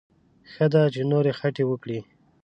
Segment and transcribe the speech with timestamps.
[0.51, 1.99] ښه ده چې نورې خټې وکړي.